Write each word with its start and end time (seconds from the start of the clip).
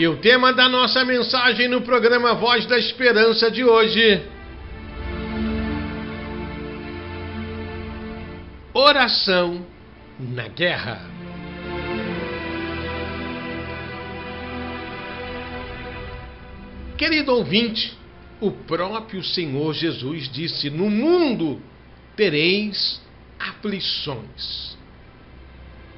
E 0.00 0.08
o 0.08 0.16
tema 0.16 0.50
da 0.50 0.66
nossa 0.66 1.04
mensagem 1.04 1.68
no 1.68 1.82
programa 1.82 2.32
Voz 2.32 2.64
da 2.64 2.78
Esperança 2.78 3.50
de 3.50 3.62
hoje. 3.62 4.22
Oração 8.72 9.66
na 10.18 10.48
guerra. 10.48 11.02
Querido 16.96 17.34
ouvinte, 17.34 17.94
o 18.40 18.50
próprio 18.50 19.22
Senhor 19.22 19.74
Jesus 19.74 20.30
disse: 20.32 20.70
No 20.70 20.88
mundo 20.88 21.60
tereis 22.16 23.02
aflições. 23.38 24.78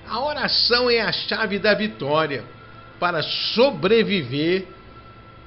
A 0.09 0.21
oração 0.25 0.91
é 0.91 1.01
a 1.01 1.13
chave 1.13 1.61
da 1.61 1.73
vitória 1.73 2.45
para 3.03 3.21
sobreviver 3.21 4.65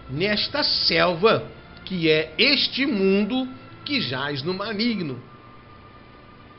nesta 0.10 0.62
selva 0.62 1.50
que 1.86 2.12
é 2.12 2.34
este 2.38 2.86
mundo 2.86 3.48
que 3.86 4.02
jaz 4.02 4.44
no 4.44 4.54
maligno. 4.54 5.24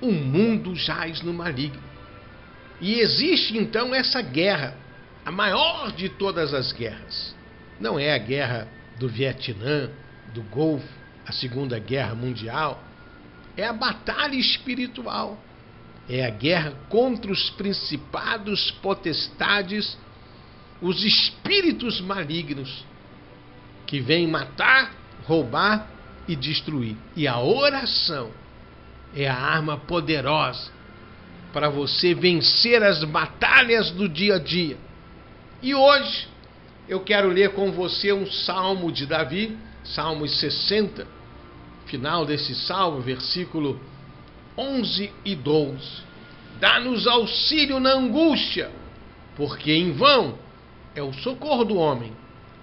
O 0.00 0.10
mundo 0.10 0.74
jaz 0.74 1.20
no 1.20 1.34
maligno. 1.34 1.82
E 2.80 2.98
existe 2.98 3.58
então 3.58 3.94
essa 3.94 4.22
guerra, 4.22 4.74
a 5.22 5.30
maior 5.30 5.92
de 5.92 6.08
todas 6.08 6.54
as 6.54 6.72
guerras. 6.72 7.36
Não 7.78 7.98
é 7.98 8.14
a 8.14 8.18
guerra 8.18 8.66
do 8.98 9.06
Vietnã, 9.06 9.90
do 10.32 10.40
Golfo, 10.44 10.88
a 11.26 11.32
Segunda 11.32 11.78
Guerra 11.78 12.14
Mundial, 12.14 12.82
é 13.54 13.66
a 13.66 13.72
batalha 13.74 14.36
espiritual. 14.36 15.38
É 16.08 16.24
a 16.24 16.30
guerra 16.30 16.72
contra 16.88 17.30
os 17.30 17.50
principados, 17.50 18.70
potestades, 18.80 19.98
os 20.80 21.04
espíritos 21.04 22.00
malignos 22.00 22.84
que 23.86 24.00
vêm 24.00 24.26
matar, 24.26 24.92
roubar 25.24 25.88
e 26.28 26.34
destruir. 26.34 26.96
E 27.14 27.26
a 27.26 27.38
oração 27.40 28.30
é 29.14 29.28
a 29.28 29.36
arma 29.36 29.76
poderosa 29.76 30.70
para 31.52 31.68
você 31.68 32.14
vencer 32.14 32.82
as 32.82 33.02
batalhas 33.04 33.90
do 33.90 34.08
dia 34.08 34.36
a 34.36 34.38
dia. 34.38 34.76
E 35.62 35.74
hoje 35.74 36.28
eu 36.88 37.00
quero 37.00 37.28
ler 37.28 37.52
com 37.52 37.72
você 37.72 38.12
um 38.12 38.26
salmo 38.26 38.92
de 38.92 39.06
Davi, 39.06 39.56
Salmos 39.84 40.38
60, 40.40 41.06
final 41.86 42.26
desse 42.26 42.54
salmo, 42.54 43.00
versículo 43.00 43.80
11 44.58 45.12
e 45.24 45.34
12. 45.34 45.78
Dá-nos 46.58 47.06
auxílio 47.06 47.78
na 47.78 47.92
angústia, 47.92 48.70
porque 49.36 49.72
em 49.72 49.92
vão 49.92 50.38
é 50.96 51.02
o 51.02 51.12
socorro 51.12 51.64
do 51.64 51.76
homem. 51.76 52.12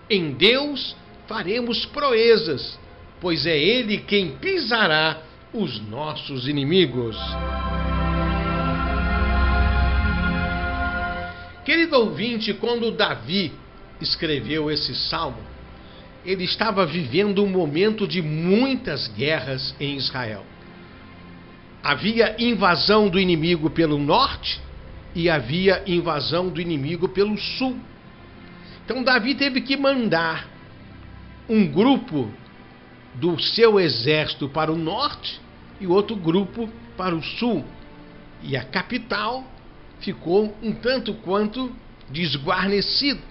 Em 0.09 0.31
Deus 0.33 0.95
faremos 1.27 1.85
proezas, 1.85 2.77
pois 3.21 3.45
é 3.45 3.57
Ele 3.57 3.99
quem 3.99 4.31
pisará 4.37 5.21
os 5.53 5.79
nossos 5.87 6.47
inimigos. 6.47 7.15
Querido 11.63 11.95
ouvinte, 11.95 12.53
quando 12.55 12.91
Davi 12.91 13.53
escreveu 14.01 14.69
esse 14.69 14.93
salmo, 14.95 15.37
ele 16.25 16.43
estava 16.43 16.85
vivendo 16.85 17.43
um 17.43 17.49
momento 17.49 18.07
de 18.07 18.21
muitas 18.21 19.07
guerras 19.09 19.73
em 19.79 19.95
Israel. 19.95 20.43
Havia 21.81 22.35
invasão 22.39 23.07
do 23.09 23.19
inimigo 23.19 23.69
pelo 23.69 23.97
norte 23.97 24.59
e 25.13 25.29
havia 25.29 25.83
invasão 25.85 26.49
do 26.49 26.59
inimigo 26.59 27.09
pelo 27.09 27.37
sul. 27.37 27.77
Então 28.83 29.03
Davi 29.03 29.35
teve 29.35 29.61
que 29.61 29.77
mandar 29.77 30.47
um 31.47 31.65
grupo 31.67 32.31
do 33.15 33.39
seu 33.39 33.79
exército 33.79 34.49
para 34.49 34.71
o 34.71 34.77
norte 34.77 35.39
e 35.79 35.87
outro 35.87 36.15
grupo 36.15 36.69
para 36.97 37.15
o 37.15 37.23
sul. 37.23 37.63
E 38.41 38.57
a 38.57 38.63
capital 38.63 39.45
ficou 39.99 40.55
um 40.61 40.73
tanto 40.73 41.13
quanto 41.15 41.73
desguarnecida. 42.09 43.21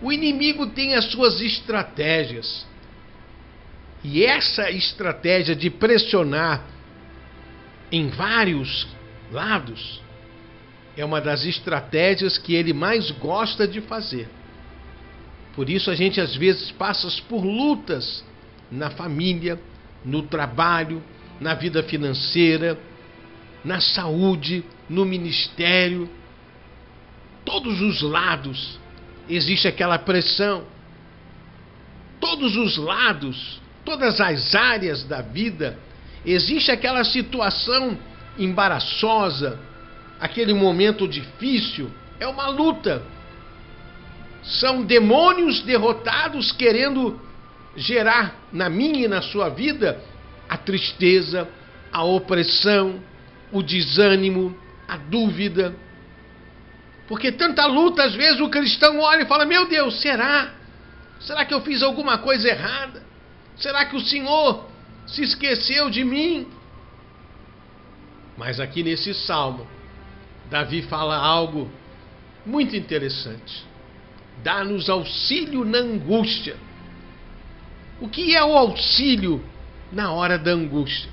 O 0.00 0.12
inimigo 0.12 0.68
tem 0.68 0.94
as 0.94 1.06
suas 1.06 1.40
estratégias. 1.40 2.66
E 4.02 4.24
essa 4.24 4.70
estratégia 4.70 5.54
de 5.56 5.68
pressionar 5.68 6.64
em 7.90 8.08
vários 8.08 8.86
lados 9.30 10.00
é 11.00 11.04
uma 11.04 11.20
das 11.20 11.44
estratégias 11.44 12.36
que 12.36 12.54
ele 12.54 12.72
mais 12.72 13.10
gosta 13.12 13.68
de 13.68 13.80
fazer. 13.80 14.28
Por 15.54 15.70
isso 15.70 15.90
a 15.90 15.94
gente 15.94 16.20
às 16.20 16.34
vezes 16.34 16.72
passa 16.72 17.08
por 17.28 17.44
lutas 17.44 18.24
na 18.70 18.90
família, 18.90 19.60
no 20.04 20.22
trabalho, 20.22 21.02
na 21.40 21.54
vida 21.54 21.82
financeira, 21.84 22.76
na 23.64 23.80
saúde, 23.80 24.64
no 24.88 25.04
ministério, 25.04 26.10
todos 27.44 27.80
os 27.80 28.02
lados 28.02 28.78
existe 29.28 29.68
aquela 29.68 29.98
pressão. 29.98 30.64
Todos 32.20 32.56
os 32.56 32.76
lados, 32.76 33.60
todas 33.84 34.20
as 34.20 34.54
áreas 34.54 35.04
da 35.04 35.22
vida, 35.22 35.78
existe 36.26 36.70
aquela 36.70 37.04
situação 37.04 37.96
embaraçosa, 38.36 39.60
aquele 40.20 40.52
momento 40.52 41.06
difícil, 41.06 41.90
é 42.18 42.26
uma 42.26 42.48
luta. 42.48 43.02
São 44.42 44.82
demônios 44.82 45.60
derrotados 45.62 46.52
querendo 46.52 47.20
gerar 47.76 48.36
na 48.52 48.68
minha 48.68 49.04
e 49.04 49.08
na 49.08 49.22
sua 49.22 49.48
vida 49.48 50.00
a 50.48 50.56
tristeza, 50.56 51.48
a 51.92 52.02
opressão, 52.02 53.00
o 53.52 53.62
desânimo, 53.62 54.56
a 54.86 54.96
dúvida. 54.96 55.74
Porque 57.06 57.30
tanta 57.32 57.66
luta, 57.66 58.04
às 58.04 58.14
vezes 58.14 58.40
o 58.40 58.48
cristão 58.48 58.98
olha 59.00 59.22
e 59.22 59.26
fala: 59.26 59.44
Meu 59.44 59.66
Deus, 59.66 60.00
será? 60.00 60.54
Será 61.20 61.44
que 61.44 61.54
eu 61.54 61.60
fiz 61.60 61.82
alguma 61.82 62.18
coisa 62.18 62.48
errada? 62.48 63.02
Será 63.56 63.84
que 63.86 63.96
o 63.96 64.00
Senhor 64.00 64.68
se 65.06 65.22
esqueceu 65.22 65.90
de 65.90 66.04
mim? 66.04 66.46
Mas 68.36 68.60
aqui 68.60 68.82
nesse 68.82 69.12
salmo, 69.14 69.66
Davi 70.50 70.82
fala 70.82 71.16
algo 71.16 71.70
muito 72.44 72.74
interessante. 72.76 73.66
Dá-nos 74.42 74.88
auxílio 74.88 75.64
na 75.64 75.78
angústia. 75.78 76.56
O 78.00 78.08
que 78.08 78.34
é 78.34 78.42
o 78.42 78.56
auxílio 78.56 79.44
na 79.92 80.12
hora 80.12 80.38
da 80.38 80.52
angústia? 80.52 81.10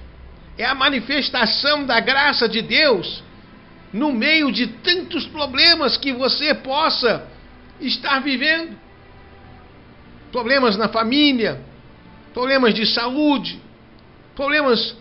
É 0.57 0.65
a 0.65 0.75
manifestação 0.75 1.85
da 1.85 1.99
graça 1.99 2.47
de 2.47 2.61
Deus 2.61 3.23
no 3.91 4.11
meio 4.11 4.51
de 4.51 4.67
tantos 4.67 5.25
problemas 5.25 5.97
que 5.97 6.13
você 6.13 6.53
possa 6.53 7.27
estar 7.79 8.19
vivendo 8.19 8.77
problemas 10.35 10.75
na 10.75 10.89
família, 10.89 11.61
problemas 12.33 12.73
de 12.73 12.85
saúde, 12.85 13.57
problemas 14.35 14.95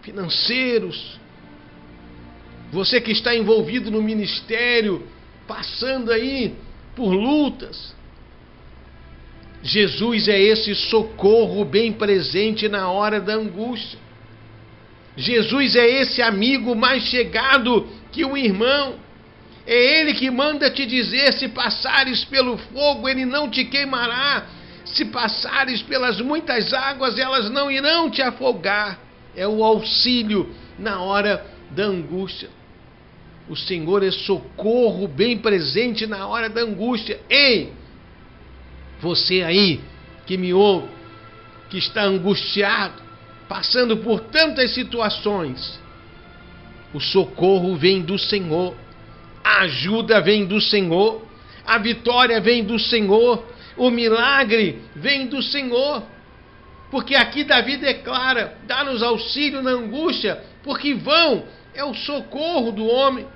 financeiros. 0.00 1.19
Você 2.72 3.00
que 3.00 3.10
está 3.10 3.34
envolvido 3.34 3.90
no 3.90 4.02
ministério, 4.02 5.06
passando 5.46 6.12
aí 6.12 6.54
por 6.94 7.12
lutas. 7.12 7.94
Jesus 9.62 10.28
é 10.28 10.40
esse 10.40 10.74
socorro 10.74 11.64
bem 11.64 11.92
presente 11.92 12.68
na 12.68 12.88
hora 12.88 13.20
da 13.20 13.34
angústia. 13.34 13.98
Jesus 15.16 15.74
é 15.76 15.86
esse 15.86 16.22
amigo 16.22 16.74
mais 16.74 17.02
chegado 17.04 17.88
que 18.12 18.24
o 18.24 18.36
irmão. 18.36 18.94
É 19.66 20.00
ele 20.00 20.14
que 20.14 20.30
manda 20.30 20.70
te 20.70 20.86
dizer: 20.86 21.32
se 21.34 21.48
passares 21.48 22.24
pelo 22.24 22.56
fogo, 22.56 23.08
ele 23.08 23.24
não 23.24 23.50
te 23.50 23.64
queimará. 23.64 24.46
Se 24.84 25.04
passares 25.04 25.82
pelas 25.82 26.20
muitas 26.20 26.72
águas, 26.72 27.18
elas 27.18 27.50
não 27.50 27.70
irão 27.70 28.08
te 28.10 28.22
afogar. 28.22 28.98
É 29.36 29.46
o 29.46 29.62
auxílio 29.62 30.54
na 30.78 31.00
hora 31.02 31.44
da 31.70 31.84
angústia. 31.84 32.48
O 33.50 33.56
Senhor 33.56 34.04
é 34.04 34.12
socorro 34.12 35.08
bem 35.08 35.36
presente 35.36 36.06
na 36.06 36.24
hora 36.24 36.48
da 36.48 36.60
angústia. 36.60 37.18
Ei, 37.28 37.72
você 39.00 39.42
aí 39.42 39.80
que 40.24 40.36
me 40.36 40.54
ouve, 40.54 40.86
que 41.68 41.76
está 41.76 42.04
angustiado, 42.04 43.02
passando 43.48 43.96
por 43.96 44.20
tantas 44.20 44.72
situações, 44.72 45.80
o 46.94 47.00
socorro 47.00 47.74
vem 47.74 48.02
do 48.02 48.16
Senhor, 48.16 48.72
a 49.42 49.62
ajuda 49.62 50.20
vem 50.20 50.46
do 50.46 50.60
Senhor, 50.60 51.20
a 51.66 51.76
vitória 51.76 52.40
vem 52.40 52.62
do 52.62 52.78
Senhor, 52.78 53.44
o 53.76 53.90
milagre 53.90 54.78
vem 54.94 55.26
do 55.26 55.42
Senhor. 55.42 56.04
Porque 56.88 57.16
aqui 57.16 57.42
Davi 57.42 57.78
declara: 57.78 58.56
dá-nos 58.68 59.02
auxílio 59.02 59.60
na 59.60 59.72
angústia, 59.72 60.40
porque 60.62 60.94
vão 60.94 61.42
é 61.74 61.84
o 61.84 61.94
socorro 61.94 62.70
do 62.70 62.86
homem. 62.86 63.26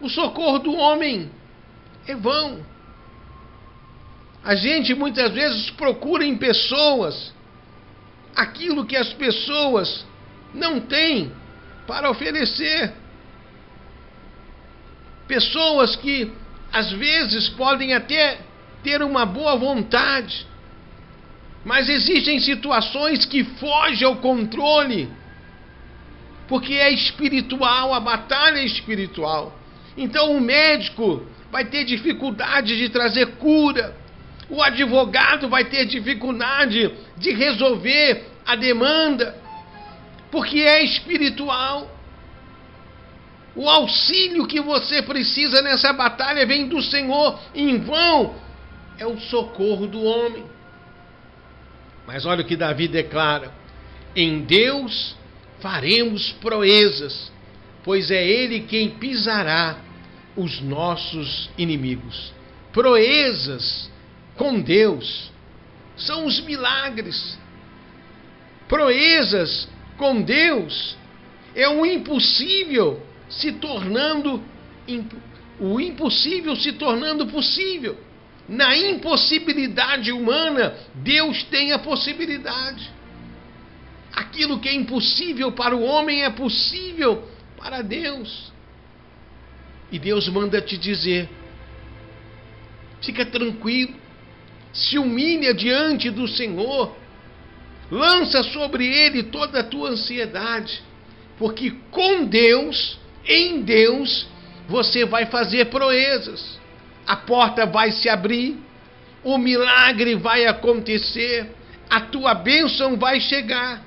O 0.00 0.08
socorro 0.08 0.58
do 0.58 0.74
homem 0.74 1.30
é 2.06 2.14
vão. 2.14 2.64
A 4.44 4.54
gente 4.54 4.94
muitas 4.94 5.32
vezes 5.32 5.70
procura 5.70 6.24
em 6.24 6.36
pessoas 6.36 7.34
aquilo 8.34 8.84
que 8.84 8.96
as 8.96 9.12
pessoas 9.14 10.06
não 10.54 10.80
têm 10.80 11.32
para 11.86 12.10
oferecer. 12.10 12.92
Pessoas 15.26 15.96
que 15.96 16.30
às 16.72 16.92
vezes 16.92 17.48
podem 17.50 17.94
até 17.94 18.38
ter 18.82 19.02
uma 19.02 19.24
boa 19.24 19.56
vontade, 19.56 20.46
mas 21.64 21.88
existem 21.88 22.38
situações 22.38 23.24
que 23.24 23.42
fogem 23.42 24.06
ao 24.06 24.16
controle, 24.16 25.10
porque 26.46 26.74
é 26.74 26.90
espiritual, 26.92 27.92
a 27.92 27.98
batalha 27.98 28.58
é 28.58 28.64
espiritual. 28.64 29.52
Então 29.96 30.36
o 30.36 30.40
médico 30.40 31.26
vai 31.50 31.64
ter 31.64 31.84
dificuldade 31.84 32.76
de 32.76 32.88
trazer 32.88 33.36
cura, 33.36 33.94
o 34.48 34.62
advogado 34.62 35.48
vai 35.48 35.64
ter 35.64 35.86
dificuldade 35.86 36.92
de 37.16 37.32
resolver 37.32 38.26
a 38.44 38.54
demanda, 38.54 39.34
porque 40.30 40.60
é 40.60 40.84
espiritual. 40.84 41.90
O 43.54 43.68
auxílio 43.68 44.46
que 44.46 44.60
você 44.60 45.00
precisa 45.02 45.62
nessa 45.62 45.92
batalha 45.92 46.46
vem 46.46 46.68
do 46.68 46.82
Senhor. 46.82 47.40
Em 47.54 47.78
vão 47.78 48.34
é 48.98 49.06
o 49.06 49.18
socorro 49.18 49.86
do 49.86 50.02
homem. 50.02 50.44
Mas 52.06 52.26
olha 52.26 52.42
o 52.42 52.46
que 52.46 52.54
Davi 52.54 52.86
declara: 52.86 53.50
em 54.14 54.42
Deus 54.42 55.16
faremos 55.60 56.32
proezas, 56.32 57.32
pois 57.82 58.10
é 58.10 58.22
Ele 58.22 58.60
quem 58.60 58.90
pisará 58.90 59.85
os 60.36 60.60
nossos 60.60 61.50
inimigos. 61.56 62.32
Proezas 62.72 63.90
com 64.36 64.60
Deus 64.60 65.30
são 65.96 66.26
os 66.26 66.40
milagres. 66.40 67.38
Proezas 68.68 69.68
com 69.96 70.20
Deus 70.20 70.96
é 71.54 71.68
o 71.68 71.86
impossível 71.86 73.02
se 73.28 73.52
tornando 73.52 74.42
o 75.58 75.80
impossível 75.80 76.54
se 76.54 76.72
tornando 76.72 77.26
possível. 77.26 77.98
Na 78.48 78.76
impossibilidade 78.76 80.12
humana, 80.12 80.74
Deus 80.94 81.42
tem 81.44 81.72
a 81.72 81.78
possibilidade. 81.78 82.92
Aquilo 84.12 84.60
que 84.60 84.68
é 84.68 84.74
impossível 84.74 85.52
para 85.52 85.74
o 85.74 85.82
homem 85.82 86.22
é 86.22 86.30
possível 86.30 87.28
para 87.56 87.82
Deus. 87.82 88.52
E 89.90 89.98
Deus 89.98 90.28
manda 90.28 90.60
te 90.60 90.76
dizer: 90.76 91.28
fica 93.00 93.24
tranquilo, 93.24 93.94
se 94.72 94.98
humilha 94.98 95.54
diante 95.54 96.10
do 96.10 96.26
Senhor, 96.26 96.96
lança 97.90 98.42
sobre 98.42 98.86
Ele 98.86 99.24
toda 99.24 99.60
a 99.60 99.64
tua 99.64 99.90
ansiedade, 99.90 100.82
porque 101.38 101.72
com 101.90 102.24
Deus 102.24 102.98
em 103.24 103.62
Deus 103.62 104.26
você 104.68 105.04
vai 105.04 105.26
fazer 105.26 105.66
proezas. 105.66 106.58
A 107.06 107.16
porta 107.16 107.64
vai 107.64 107.92
se 107.92 108.08
abrir, 108.08 108.56
o 109.22 109.38
milagre 109.38 110.16
vai 110.16 110.46
acontecer, 110.46 111.48
a 111.88 112.00
tua 112.00 112.34
bênção 112.34 112.96
vai 112.96 113.20
chegar. 113.20 113.84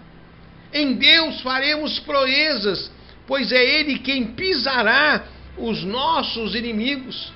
Em 0.74 0.94
Deus 0.94 1.42
faremos 1.42 2.00
proezas, 2.00 2.90
pois 3.28 3.52
é 3.52 3.62
Ele 3.62 4.00
quem 4.00 4.28
pisará 4.28 5.25
os 5.59 5.83
nossos 5.83 6.56
inimigos. 6.56 7.31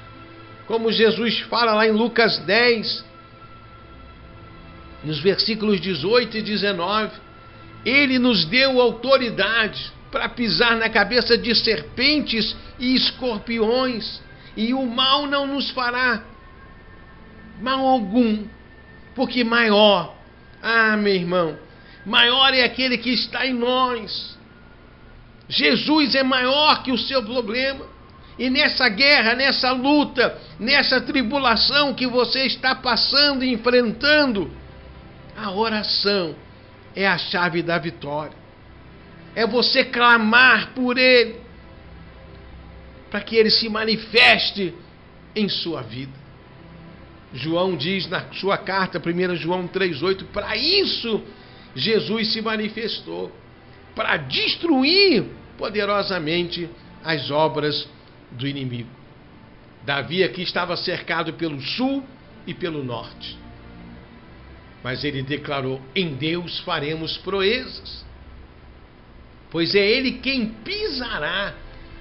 Como 0.68 0.92
Jesus 0.92 1.40
fala 1.42 1.74
lá 1.74 1.88
em 1.88 1.92
Lucas 1.92 2.40
10, 2.40 3.06
nos 5.04 5.20
versículos 5.20 5.82
18 5.82 6.38
e 6.38 6.42
19, 6.42 7.12
Ele 7.86 8.18
nos 8.18 8.46
deu 8.46 8.80
autoridade 8.80 9.92
para 10.12 10.30
pisar 10.30 10.78
na 10.78 10.90
cabeça 10.90 11.38
de 11.38 11.54
serpentes 11.56 12.56
e 12.80 12.96
escorpiões, 12.96 14.22
e 14.56 14.74
o 14.74 14.86
mal 14.86 15.26
não 15.26 15.48
nos 15.48 15.70
fará 15.72 16.24
mal 17.60 17.86
algum, 17.86 18.46
porque 19.16 19.44
maior, 19.44 20.16
ah, 20.62 20.98
meu 20.98 21.14
irmão, 21.14 21.58
maior 22.06 22.54
é 22.54 22.64
aquele 22.64 22.98
que 22.98 23.12
está 23.12 23.46
em 23.46 23.54
nós. 23.54 24.38
Jesus 25.48 26.16
é 26.16 26.24
maior 26.24 26.84
que 26.84 26.92
o 26.92 26.98
seu 26.98 27.24
problema. 27.24 27.86
E 28.38 28.50
nessa 28.50 28.90
guerra, 28.90 29.36
nessa 29.36 29.72
luta, 29.72 30.38
nessa 30.60 31.00
tribulação 31.02 31.94
que 31.94 32.08
você 32.08 32.46
está 32.46 32.74
passando 32.74 33.44
e 33.44 33.54
enfrentando, 33.54 34.52
a 35.38 35.52
oração 35.52 36.36
é 36.96 37.08
a 37.08 37.18
chave 37.18 37.62
da 37.62 37.78
vitória 37.78 38.44
é 39.36 39.46
você 39.46 39.84
clamar 39.84 40.74
por 40.74 40.98
Ele, 40.98 41.36
para 43.10 43.22
que 43.22 43.36
Ele 43.36 43.50
se 43.50 43.70
manifeste 43.70 44.74
em 45.36 45.50
sua 45.50 45.82
vida. 45.82 46.24
João 47.34 47.76
diz 47.76 48.08
na 48.08 48.32
sua 48.34 48.58
carta, 48.58 49.00
1 49.00 49.36
João 49.38 49.68
3,8: 49.68 50.26
para 50.32 50.56
isso 50.56 51.22
Jesus 51.76 52.32
se 52.32 52.42
manifestou, 52.42 53.32
para 53.96 54.18
destruir 54.18 55.26
poderosamente 55.58 56.70
as 57.04 57.32
obras 57.32 57.88
do 58.34 58.48
inimigo. 58.48 58.90
Davi 59.86 60.24
aqui 60.24 60.42
estava 60.42 60.76
cercado 60.76 61.34
pelo 61.34 61.62
sul 61.62 62.04
e 62.48 62.54
pelo 62.54 62.84
norte. 62.84 63.38
Mas 64.84 65.04
ele 65.04 65.22
declarou: 65.22 65.82
em 65.96 66.16
Deus 66.16 66.60
faremos 66.60 67.18
proezas 67.18 68.04
pois 69.54 69.76
é 69.76 69.88
Ele 69.88 70.14
quem 70.14 70.48
pisará 70.48 71.54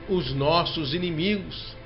os 0.08 0.32
nossos 0.32 0.94
inimigos. 0.94 1.76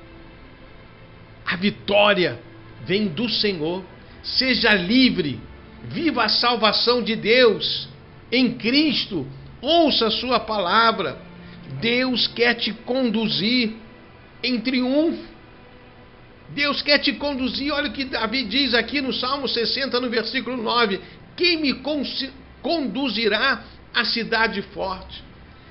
A 1.45 1.57
vitória 1.57 2.39
vem 2.85 3.09
do 3.09 3.27
Senhor. 3.27 3.83
Seja 4.23 4.73
livre, 4.73 5.39
viva 5.83 6.23
a 6.23 6.29
salvação 6.29 7.03
de 7.03 7.17
Deus 7.17 7.89
em 8.31 8.53
Cristo, 8.53 9.27
ouça 9.61 10.07
a 10.07 10.11
Sua 10.11 10.39
palavra. 10.39 11.21
Deus 11.81 12.27
quer 12.27 12.53
te 12.53 12.71
conduzir 12.71 13.75
em 14.47 14.59
triunfo. 14.61 15.37
Deus 16.49 16.81
quer 16.81 16.99
te 16.99 17.13
conduzir. 17.13 17.73
Olha 17.73 17.89
o 17.89 17.93
que 17.93 18.05
Davi 18.05 18.43
diz 18.43 18.73
aqui 18.73 19.01
no 19.01 19.13
Salmo 19.13 19.47
60, 19.47 19.99
no 19.99 20.09
versículo 20.09 20.55
9: 20.57 20.99
Quem 21.35 21.57
me 21.57 21.81
conduzirá 22.61 23.63
à 23.93 24.05
cidade 24.05 24.61
forte? 24.61 25.23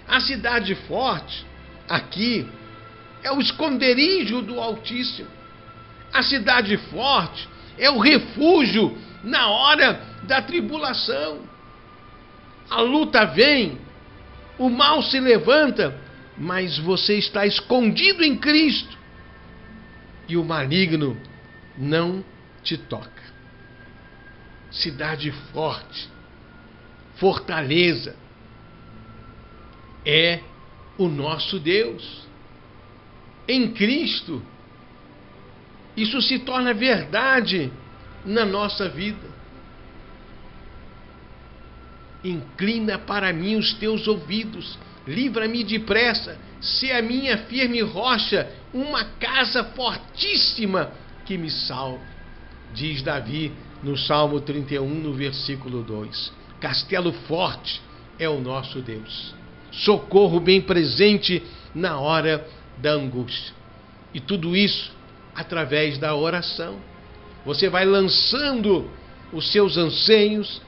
A 0.06 0.20
cidade 0.20 0.74
forte, 0.86 1.44
aqui, 1.88 2.46
é 3.22 3.32
o 3.32 3.40
esconderijo 3.40 4.42
do 4.42 4.60
Altíssimo. 4.60 5.28
A 6.12 6.22
cidade 6.22 6.76
forte 6.76 7.48
é 7.78 7.90
o 7.90 7.98
refúgio 7.98 8.96
na 9.24 9.48
hora 9.48 10.00
da 10.22 10.40
tribulação. 10.42 11.40
A 12.70 12.80
luta 12.80 13.24
vem, 13.24 13.78
o 14.58 14.68
mal 14.68 15.02
se 15.02 15.18
levanta, 15.18 15.98
mas 16.38 16.78
você 16.78 17.16
está 17.16 17.46
escondido 17.46 18.22
em 18.22 18.36
Cristo 18.36 18.96
e 20.28 20.36
o 20.36 20.44
maligno 20.44 21.16
não 21.76 22.24
te 22.62 22.76
toca. 22.76 23.22
Cidade 24.70 25.30
forte, 25.52 26.08
fortaleza, 27.16 28.16
é 30.04 30.40
o 30.98 31.08
nosso 31.08 31.58
Deus. 31.58 32.26
Em 33.48 33.72
Cristo, 33.72 34.42
isso 35.96 36.20
se 36.20 36.40
torna 36.40 36.74
verdade 36.74 37.72
na 38.24 38.44
nossa 38.44 38.88
vida. 38.88 39.36
Inclina 42.22 42.98
para 42.98 43.32
mim 43.32 43.56
os 43.56 43.72
teus 43.74 44.06
ouvidos, 44.08 44.78
livra-me 45.06 45.62
depressa, 45.64 46.38
se 46.60 46.90
a 46.90 47.00
minha 47.02 47.38
firme 47.38 47.80
rocha, 47.80 48.50
uma 48.72 49.04
casa 49.04 49.64
fortíssima 49.64 50.90
que 51.24 51.38
me 51.38 51.50
salve. 51.50 52.04
Diz 52.74 53.02
Davi 53.02 53.52
no 53.82 53.96
Salmo 53.96 54.40
31, 54.40 54.86
no 54.86 55.12
versículo 55.12 55.82
2. 55.82 56.32
Castelo 56.60 57.12
forte 57.12 57.80
é 58.18 58.28
o 58.28 58.40
nosso 58.40 58.80
Deus 58.80 59.36
socorro 59.76 60.40
bem 60.40 60.60
presente 60.60 61.42
na 61.74 61.98
hora 61.98 62.46
da 62.78 62.92
angústia. 62.92 63.54
E 64.14 64.20
tudo 64.20 64.56
isso 64.56 64.92
através 65.34 65.98
da 65.98 66.14
oração. 66.14 66.78
Você 67.44 67.68
vai 67.68 67.84
lançando 67.84 68.90
os 69.32 69.52
seus 69.52 69.76
anseios, 69.76 70.62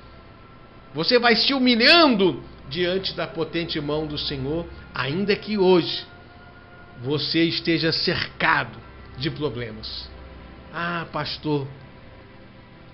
você 0.95 1.19
vai 1.19 1.35
se 1.37 1.55
humilhando 1.55 2.43
diante 2.69 3.15
da 3.15 3.27
potente 3.27 3.81
mão 3.81 4.07
do 4.07 4.19
Senhor, 4.19 4.67
ainda 4.95 5.35
que 5.35 5.57
hoje 5.57 6.07
você 7.03 7.45
esteja 7.45 7.93
cercado 7.93 8.79
de 9.17 9.31
problemas. 9.31 10.09
Ah, 10.73 11.07
pastor, 11.13 11.67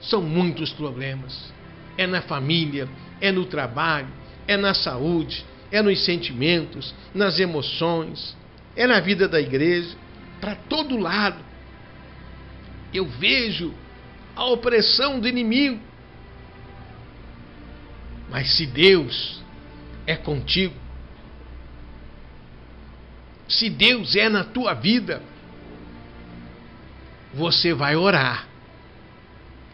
são 0.00 0.22
muitos 0.22 0.72
problemas. 0.72 1.52
É 1.96 2.06
na 2.06 2.22
família, 2.22 2.88
é 3.20 3.30
no 3.32 3.46
trabalho, 3.46 4.08
é 4.46 4.56
na 4.56 4.74
saúde, 4.74 5.44
é 5.70 5.80
nos 5.82 6.04
sentimentos, 6.04 6.94
nas 7.14 7.38
emoções, 7.38 8.36
é 8.76 8.86
na 8.86 9.00
vida 9.00 9.28
da 9.28 9.40
igreja, 9.40 9.96
para 10.40 10.54
todo 10.54 10.96
lado. 10.96 11.38
Eu 12.92 13.06
vejo 13.06 13.72
a 14.36 14.44
opressão 14.46 15.18
do 15.18 15.28
inimigo. 15.28 15.80
Mas 18.30 18.56
se 18.56 18.66
Deus 18.66 19.43
é 20.06 20.16
contigo, 20.16 20.74
se 23.48 23.68
Deus 23.68 24.16
é 24.16 24.28
na 24.28 24.44
tua 24.44 24.74
vida, 24.74 25.22
você 27.32 27.74
vai 27.74 27.96
orar 27.96 28.46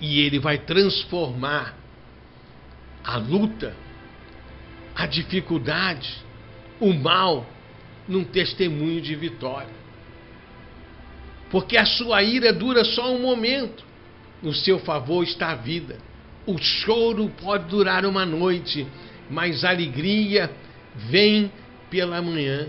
e 0.00 0.20
Ele 0.20 0.38
vai 0.38 0.58
transformar 0.58 1.74
a 3.04 3.16
luta, 3.16 3.74
a 4.94 5.06
dificuldade, 5.06 6.22
o 6.80 6.92
mal, 6.92 7.46
num 8.08 8.24
testemunho 8.24 9.00
de 9.00 9.14
vitória. 9.14 9.80
Porque 11.50 11.76
a 11.76 11.84
sua 11.84 12.22
ira 12.22 12.52
dura 12.52 12.84
só 12.84 13.12
um 13.14 13.20
momento, 13.20 13.84
no 14.42 14.52
seu 14.52 14.78
favor 14.78 15.22
está 15.22 15.50
a 15.50 15.56
vida. 15.56 15.98
O 16.46 16.58
choro 16.58 17.30
pode 17.42 17.68
durar 17.68 18.04
uma 18.06 18.24
noite, 18.24 18.86
mas 19.30 19.64
alegria 19.64 20.50
vem 21.08 21.50
pela 21.88 22.20
manhã. 22.20 22.68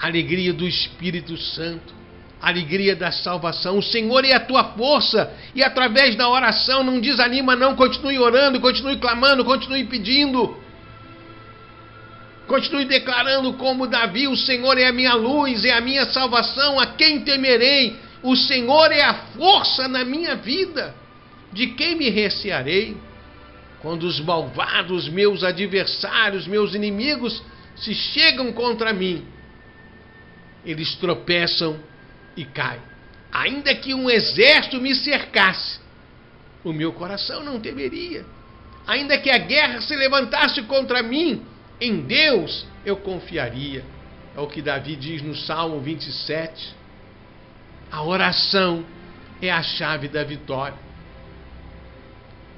Alegria 0.00 0.52
do 0.52 0.66
Espírito 0.66 1.36
Santo, 1.36 1.92
alegria 2.40 2.94
da 2.94 3.10
salvação. 3.10 3.78
O 3.78 3.82
Senhor 3.82 4.24
é 4.24 4.32
a 4.32 4.40
tua 4.40 4.64
força 4.64 5.32
e 5.54 5.62
através 5.62 6.14
da 6.14 6.28
oração 6.28 6.84
não 6.84 7.00
desanima 7.00 7.56
não, 7.56 7.74
continue 7.74 8.18
orando, 8.18 8.60
continue 8.60 8.96
clamando, 8.98 9.44
continue 9.44 9.84
pedindo. 9.84 10.56
Continue 12.46 12.84
declarando 12.84 13.54
como 13.54 13.88
Davi: 13.88 14.28
O 14.28 14.36
Senhor 14.36 14.78
é 14.78 14.86
a 14.86 14.92
minha 14.92 15.14
luz, 15.14 15.64
é 15.64 15.72
a 15.72 15.80
minha 15.80 16.06
salvação, 16.06 16.78
a 16.78 16.86
quem 16.86 17.20
temerei? 17.20 17.96
O 18.22 18.36
Senhor 18.36 18.90
é 18.92 19.02
a 19.02 19.14
força 19.36 19.86
na 19.88 20.04
minha 20.04 20.36
vida. 20.36 20.94
De 21.52 21.68
quem 21.68 21.96
me 21.96 22.08
recearei? 22.08 22.96
Quando 23.80 24.04
os 24.04 24.18
malvados, 24.20 25.08
meus 25.08 25.44
adversários, 25.44 26.46
meus 26.46 26.74
inimigos, 26.74 27.42
se 27.76 27.94
chegam 27.94 28.52
contra 28.52 28.92
mim, 28.92 29.24
eles 30.64 30.96
tropeçam 30.96 31.78
e 32.36 32.44
caem. 32.44 32.80
Ainda 33.30 33.74
que 33.74 33.94
um 33.94 34.10
exército 34.10 34.80
me 34.80 34.94
cercasse, 34.94 35.78
o 36.64 36.72
meu 36.72 36.92
coração 36.92 37.44
não 37.44 37.60
temeria. 37.60 38.24
Ainda 38.86 39.18
que 39.18 39.30
a 39.30 39.38
guerra 39.38 39.80
se 39.80 39.94
levantasse 39.94 40.62
contra 40.62 41.02
mim, 41.02 41.42
em 41.80 42.00
Deus 42.00 42.66
eu 42.84 42.96
confiaria. 42.96 43.84
É 44.36 44.40
o 44.40 44.46
que 44.46 44.62
Davi 44.62 44.96
diz 44.96 45.22
no 45.22 45.36
Salmo 45.36 45.80
27. 45.80 46.74
A 47.92 48.02
oração 48.02 48.84
é 49.40 49.50
a 49.50 49.62
chave 49.62 50.08
da 50.08 50.24
vitória. 50.24 50.87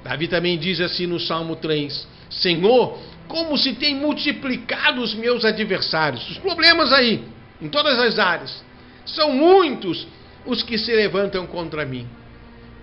Davi 0.03 0.27
também 0.27 0.57
diz 0.57 0.79
assim 0.79 1.05
no 1.05 1.19
Salmo 1.19 1.55
3: 1.55 2.07
Senhor, 2.29 2.99
como 3.27 3.57
se 3.57 3.73
tem 3.73 3.95
multiplicado 3.95 5.01
os 5.01 5.13
meus 5.13 5.45
adversários. 5.45 6.29
Os 6.29 6.37
problemas 6.37 6.91
aí, 6.91 7.23
em 7.61 7.69
todas 7.69 7.97
as 7.99 8.19
áreas. 8.19 8.63
São 9.05 9.31
muitos 9.31 10.07
os 10.45 10.63
que 10.63 10.77
se 10.77 10.93
levantam 10.93 11.45
contra 11.47 11.85
mim. 11.85 12.07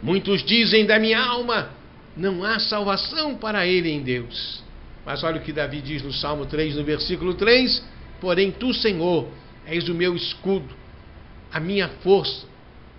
Muitos 0.02 0.44
dizem 0.44 0.86
da 0.86 0.98
minha 0.98 1.20
alma: 1.20 1.70
não 2.16 2.44
há 2.44 2.58
salvação 2.58 3.34
para 3.36 3.66
ele 3.66 3.90
em 3.90 4.02
Deus. 4.02 4.62
Mas 5.04 5.22
olha 5.22 5.38
o 5.38 5.42
que 5.42 5.52
Davi 5.52 5.80
diz 5.80 6.02
no 6.02 6.12
Salmo 6.12 6.46
3, 6.46 6.76
no 6.76 6.84
versículo 6.84 7.34
3: 7.34 7.84
Porém, 8.20 8.50
tu, 8.50 8.72
Senhor, 8.72 9.28
és 9.66 9.88
o 9.88 9.94
meu 9.94 10.14
escudo, 10.14 10.74
a 11.52 11.60
minha 11.60 11.88
força, 12.02 12.46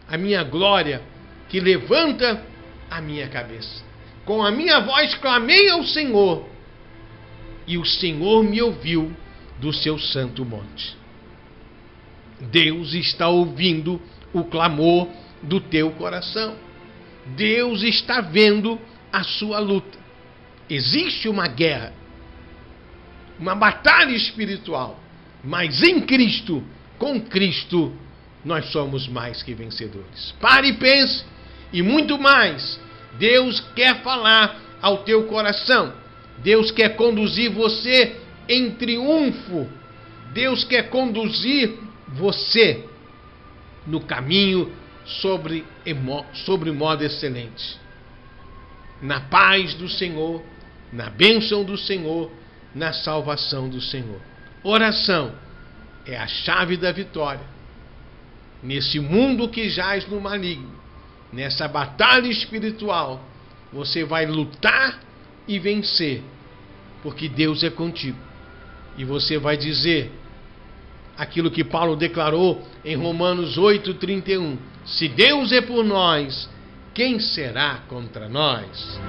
a 0.08 0.18
minha 0.18 0.44
glória, 0.44 1.02
que 1.50 1.60
levanta 1.60 2.44
a 2.90 3.02
minha 3.02 3.28
cabeça. 3.28 3.89
Com 4.30 4.44
a 4.44 4.52
minha 4.52 4.80
voz 4.80 5.16
clamei 5.16 5.72
ao 5.72 5.84
Senhor, 5.84 6.48
e 7.66 7.80
o 7.80 7.84
Senhor 7.84 8.44
me 8.44 8.62
ouviu 8.62 9.12
do 9.60 9.74
seu 9.74 9.98
santo 9.98 10.46
monte. 10.46 10.96
Deus 12.40 12.94
está 12.94 13.28
ouvindo 13.28 14.00
o 14.32 14.44
clamor 14.44 15.08
do 15.42 15.60
teu 15.60 15.90
coração. 15.94 16.56
Deus 17.36 17.82
está 17.82 18.22
vendo 18.22 18.80
a 19.12 19.24
sua 19.24 19.58
luta. 19.58 19.98
Existe 20.70 21.28
uma 21.28 21.48
guerra, 21.48 21.92
uma 23.40 23.56
batalha 23.56 24.16
espiritual, 24.16 25.00
mas 25.44 25.82
em 25.82 26.02
Cristo, 26.02 26.64
com 27.00 27.20
Cristo, 27.20 27.92
nós 28.46 28.68
somos 28.68 29.08
mais 29.08 29.42
que 29.42 29.56
vencedores. 29.56 30.36
Pare 30.40 30.68
e 30.68 30.74
pense, 30.74 31.26
e 31.74 31.82
muito 31.82 32.20
mais. 32.20 32.80
Deus 33.18 33.60
quer 33.76 34.02
falar 34.02 34.60
ao 34.82 35.00
teu 35.00 35.24
coração. 35.24 35.94
Deus 36.40 36.72
quer 36.72 36.96
conduzir 36.96 37.52
você 37.52 38.16
em 38.48 38.72
triunfo. 38.72 39.68
Deus 40.34 40.64
quer 40.64 40.90
conduzir 40.90 41.78
você 42.08 42.86
no 43.86 44.00
caminho 44.02 44.72
sobre, 45.06 45.66
sobre 46.46 46.72
modo 46.72 47.04
excelente. 47.04 47.80
Na 49.02 49.22
paz 49.22 49.74
do 49.74 49.90
Senhor, 49.90 50.44
na 50.92 51.10
bênção 51.10 51.64
do 51.64 51.78
Senhor, 51.78 52.32
na 52.74 52.94
salvação 52.94 53.70
do 53.70 53.82
Senhor. 53.82 54.22
Oração 54.64 55.34
é 56.06 56.18
a 56.18 56.28
chave 56.28 56.78
da 56.78 56.92
vitória. 56.92 57.46
Nesse 58.62 59.00
mundo 59.00 59.48
que 59.48 59.70
jaz 59.70 60.08
no 60.08 60.20
maligno, 60.20 60.79
nessa 61.32 61.68
batalha 61.68 62.28
espiritual, 62.28 63.24
você 63.72 64.04
vai 64.04 64.26
lutar 64.26 65.00
e 65.48 65.60
vencer, 65.60 66.24
porque 67.04 67.30
Deus 67.30 67.64
é 67.64 67.70
contigo. 67.70 68.18
E 68.98 69.06
você 69.06 69.38
vai 69.38 69.58
dizer: 69.58 70.12
aquilo 71.18 71.52
que 71.52 71.64
Paulo 71.64 71.96
declarou 71.96 72.66
em 72.84 72.96
Romanos 72.96 73.58
8:31. 73.58 74.58
Se 74.86 75.08
Deus 75.08 75.52
é 75.52 75.62
por 75.62 75.84
nós, 75.84 76.50
quem 76.94 77.20
será 77.20 77.84
contra 77.88 78.28
nós? 78.28 79.00